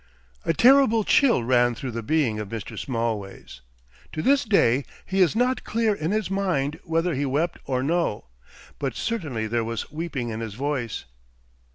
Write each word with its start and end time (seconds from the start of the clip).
A 0.45 0.51
terrible 0.51 1.03
chill 1.03 1.43
ran 1.43 1.75
through 1.75 1.91
the 1.91 2.01
being 2.01 2.39
of 2.39 2.49
Mr. 2.49 2.75
Smallways. 2.75 3.61
To 4.13 4.23
this 4.23 4.43
day 4.45 4.83
he 5.05 5.21
is 5.21 5.35
not 5.35 5.63
clear 5.63 5.93
in 5.93 6.09
his 6.09 6.27
mind 6.31 6.79
whether 6.83 7.13
he 7.13 7.23
wept 7.23 7.59
or 7.65 7.83
no, 7.83 8.25
but 8.79 8.95
certainly 8.95 9.45
there 9.45 9.63
was 9.63 9.91
weeping 9.91 10.29
in 10.29 10.39
his 10.39 10.55
voice. 10.55 11.05